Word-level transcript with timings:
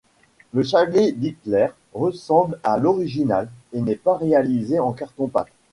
Le 0.55 0.63
chalet 0.63 1.11
d'Hitler 1.15 1.67
ressemble 1.93 2.57
à 2.63 2.79
l'original 2.79 3.51
et 3.71 3.81
n'est 3.81 3.95
pas 3.95 4.17
réalisé 4.17 4.79
en 4.79 4.93
carton-pâte. 4.93 5.49